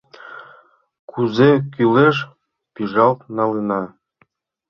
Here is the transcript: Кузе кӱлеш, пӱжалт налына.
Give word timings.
Кузе 1.11 1.51
кӱлеш, 1.73 2.17
пӱжалт 2.73 3.19
налына. 3.37 3.81